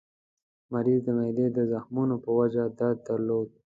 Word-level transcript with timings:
مریض 0.73 0.99
د 1.05 1.09
معدې 1.17 1.47
د 1.57 1.59
زخمونو 1.71 2.15
په 2.23 2.29
وجه 2.39 2.63
درد 2.79 2.99
درلود. 3.07 3.49